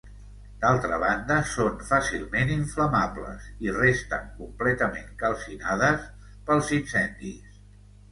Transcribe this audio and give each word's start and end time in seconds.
D'altra 0.61 0.97
banda, 1.01 1.35
són 1.49 1.75
fàcilment 1.89 2.53
inflamables 2.55 3.45
i 3.67 3.73
resten 3.75 4.31
completament 4.39 5.11
calcinades 5.25 6.09
pels 6.49 6.73
incendis. 6.79 7.61